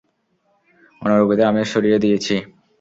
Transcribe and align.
অন্য 1.01 1.13
রোগীদের 1.13 1.49
আমি 1.51 1.61
স্যরিয়ে 1.71 2.01
দিয়েছি। 2.03 2.35